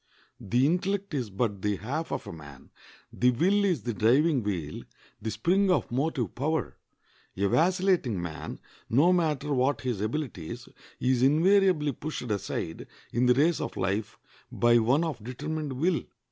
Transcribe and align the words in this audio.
The 0.39 0.65
intellect 0.65 1.13
is 1.13 1.29
but 1.29 1.61
the 1.61 1.75
half 1.75 2.11
of 2.11 2.25
a 2.25 2.33
man; 2.33 2.71
the 3.13 3.29
will 3.29 3.63
is 3.63 3.83
the 3.83 3.93
driving 3.93 4.41
wheel, 4.41 4.81
the 5.21 5.29
spring 5.29 5.69
of 5.69 5.91
motive 5.91 6.33
power. 6.33 6.75
A 7.37 7.47
vacillating 7.47 8.19
man, 8.19 8.59
no 8.89 9.13
matter 9.13 9.53
what 9.53 9.81
his 9.81 10.01
abilities, 10.01 10.67
is 10.99 11.21
invariably 11.21 11.91
pushed 11.91 12.31
aside 12.31 12.87
in 13.13 13.27
the 13.27 13.35
race 13.35 13.61
of 13.61 13.77
life 13.77 14.17
by 14.51 14.79
one 14.79 15.03
of 15.03 15.23
determined 15.23 15.73
will. 15.73 16.01